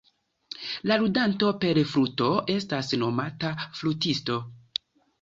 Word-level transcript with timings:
La 0.91 0.97
ludanto 1.01 1.51
per 1.65 1.79
fluto 1.93 2.31
estas 2.57 2.93
nomata 3.05 3.55
flutisto. 3.83 4.43